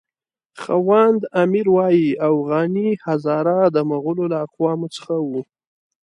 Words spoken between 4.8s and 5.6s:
څخه وو.